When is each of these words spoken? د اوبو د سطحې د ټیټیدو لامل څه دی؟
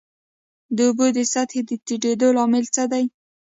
د 0.75 0.77
اوبو 0.87 1.05
د 1.17 1.19
سطحې 1.33 1.61
د 1.69 1.71
ټیټیدو 1.85 2.27
لامل 2.37 2.65
څه 2.75 2.83
دی؟ 2.91 3.05